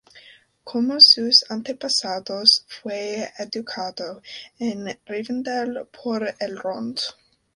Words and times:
Como 0.63 0.99
sus 0.99 1.45
antepasados, 1.51 2.65
fue 2.67 3.29
educado 3.37 4.23
en 4.57 4.97
Rivendel 5.05 5.85
por 6.01 6.33
Elrond. 6.39 6.97